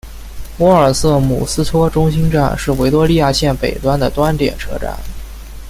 [0.57, 4.97] 沃尔瑟姆斯托中心站是维多利亚线北端的端点车站。